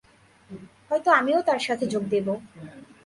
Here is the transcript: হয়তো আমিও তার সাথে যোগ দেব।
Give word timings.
হয়তো 0.89 1.09
আমিও 1.11 1.39
তার 1.47 1.61
সাথে 1.67 1.85
যোগ 1.87 2.03
দেব। 2.13 2.27